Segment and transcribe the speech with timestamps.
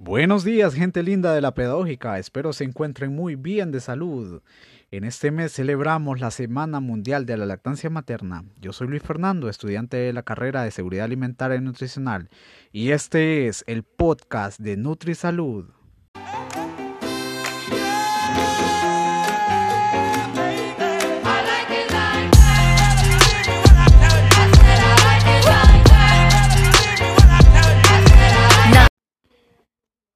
[0.00, 2.20] Buenos días, gente linda de la pedagógica.
[2.20, 4.42] Espero se encuentren muy bien de salud.
[4.92, 8.44] En este mes celebramos la Semana Mundial de la Lactancia Materna.
[8.60, 12.30] Yo soy Luis Fernando, estudiante de la carrera de Seguridad Alimentaria y Nutricional,
[12.70, 15.77] y este es el podcast de NutriSalud.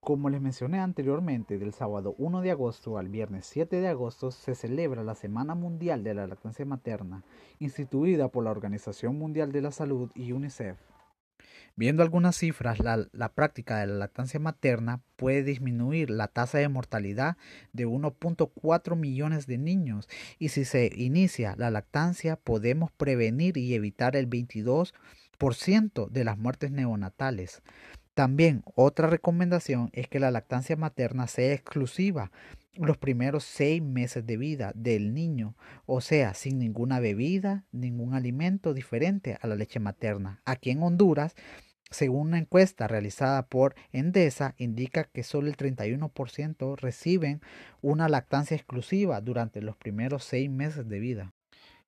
[0.04, 4.56] Como les mencioné anteriormente, del sábado 1 de agosto al viernes 7 de agosto se
[4.56, 7.22] celebra la Semana Mundial de la Lactancia Materna,
[7.60, 10.76] instituida por la Organización Mundial de la Salud y UNICEF.
[11.76, 16.68] Viendo algunas cifras, la, la, práctica de la lactancia materna puede disminuir la tasa de
[16.68, 17.36] mortalidad
[17.72, 20.08] de 1.4 millones de niños
[20.40, 26.72] y si se inicia la lactancia podemos prevenir y evitar el 22% de las muertes
[26.72, 27.62] neonatales.
[28.14, 32.30] También otra recomendación es que la lactancia materna sea exclusiva
[32.74, 38.74] los primeros seis meses de vida del niño, o sea, sin ninguna bebida, ningún alimento
[38.74, 40.42] diferente a la leche materna.
[40.44, 41.34] Aquí en Honduras,
[41.90, 47.40] según una encuesta realizada por Endesa, indica que solo el 31% reciben
[47.80, 51.34] una lactancia exclusiva durante los primeros seis meses de vida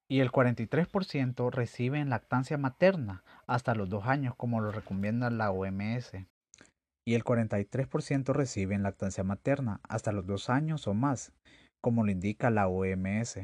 [0.09, 6.13] y el 43% reciben lactancia materna hasta los dos años como lo recomienda la OMS.
[7.07, 11.33] Y el 43% reciben lactancia materna hasta los dos años o más,
[11.83, 13.41] como lo indica la OMS.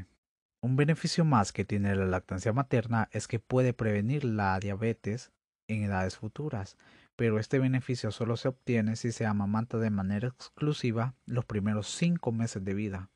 [0.63, 5.33] Un beneficio más que tiene la lactancia materna es que puede prevenir la diabetes
[5.69, 6.77] en edades futuras,
[7.17, 12.33] pero este beneficio solo se obtiene si se amamanta de manera exclusiva los primeros cinco
[12.33, 13.11] meses de vida.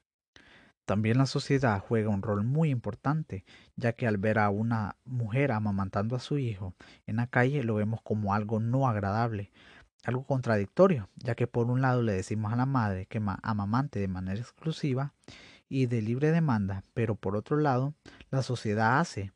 [0.84, 3.44] También la sociedad juega un rol muy importante,
[3.76, 6.74] ya que al ver a una mujer amamantando a su hijo
[7.06, 9.50] en la calle lo vemos como algo no agradable,
[10.04, 14.08] algo contradictorio, ya que por un lado le decimos a la madre que amamante de
[14.08, 15.14] manera exclusiva
[15.68, 17.94] y de libre demanda, pero por otro lado
[18.30, 19.32] la sociedad hace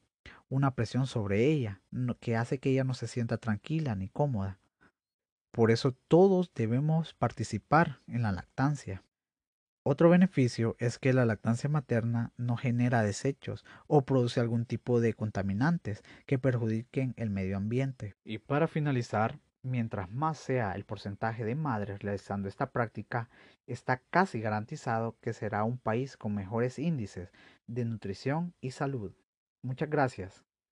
[0.50, 1.80] una presión sobre ella
[2.20, 4.58] que hace que ella no se sienta tranquila ni cómoda.
[5.50, 9.02] Por eso todos debemos participar en la lactancia.
[9.90, 15.14] Otro beneficio es que la lactancia materna no genera desechos o produce algún tipo de
[15.14, 18.14] contaminantes que perjudiquen el medio ambiente.
[18.22, 23.30] Y para finalizar, mientras más sea el porcentaje de madres realizando esta práctica,
[23.66, 27.32] está casi garantizado que será un país con mejores índices
[27.66, 29.14] de nutrición y salud.
[29.62, 30.44] Muchas gracias.